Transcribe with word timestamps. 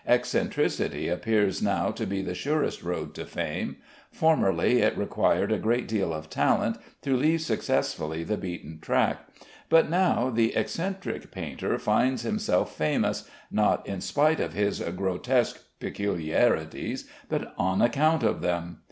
Eccentricity 0.07 1.09
appears 1.09 1.61
now 1.61 1.91
to 1.91 2.07
be 2.07 2.23
the 2.23 2.33
surest 2.33 2.81
road 2.81 3.13
to 3.13 3.23
fame. 3.23 3.75
Formerly 4.11 4.81
it 4.81 4.97
required 4.97 5.51
a 5.51 5.59
great 5.59 5.87
deal 5.87 6.11
of 6.11 6.27
talent 6.27 6.77
to 7.03 7.15
leave 7.15 7.41
successfully 7.41 8.23
the 8.23 8.35
beaten 8.35 8.79
track, 8.79 9.19
but 9.69 9.91
now 9.91 10.31
the 10.31 10.55
eccentric 10.55 11.29
painter 11.29 11.77
finds 11.77 12.23
himself 12.23 12.75
famous, 12.75 13.29
not 13.51 13.85
in 13.85 14.01
spite 14.01 14.39
of 14.39 14.53
his 14.53 14.79
grotesque 14.79 15.59
peculiarities, 15.79 17.07
but 17.29 17.53
on 17.59 17.79
account 17.79 18.23
of 18.23 18.41
them. 18.41 18.79